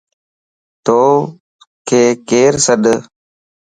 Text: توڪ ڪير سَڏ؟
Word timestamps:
توڪ 0.85 1.91
ڪير 2.29 2.53
سَڏ؟ 2.65 2.83